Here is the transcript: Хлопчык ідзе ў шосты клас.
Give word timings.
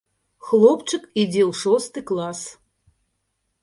Хлопчык 0.47 1.03
ідзе 1.25 1.43
ў 1.49 1.61
шосты 1.61 1.99
клас. 2.11 2.39